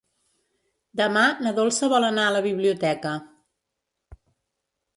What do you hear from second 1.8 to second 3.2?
vol anar a la biblioteca.